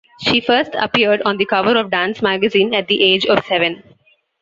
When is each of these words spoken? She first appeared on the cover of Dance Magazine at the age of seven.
She 0.19 0.41
first 0.41 0.73
appeared 0.73 1.21
on 1.25 1.37
the 1.37 1.45
cover 1.45 1.77
of 1.77 1.91
Dance 1.91 2.23
Magazine 2.23 2.73
at 2.73 2.87
the 2.87 3.03
age 3.03 3.27
of 3.27 3.45
seven. 3.45 3.83